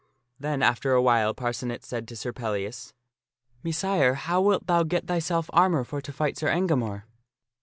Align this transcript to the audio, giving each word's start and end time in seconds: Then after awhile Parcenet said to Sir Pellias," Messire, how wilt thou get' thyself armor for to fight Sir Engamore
Then 0.39 0.63
after 0.63 0.93
awhile 0.93 1.35
Parcenet 1.35 1.83
said 1.85 2.07
to 2.07 2.15
Sir 2.15 2.33
Pellias," 2.33 2.95
Messire, 3.63 4.15
how 4.15 4.41
wilt 4.41 4.65
thou 4.65 4.81
get' 4.81 5.05
thyself 5.07 5.47
armor 5.53 5.83
for 5.83 6.01
to 6.01 6.11
fight 6.11 6.39
Sir 6.39 6.47
Engamore 6.47 7.03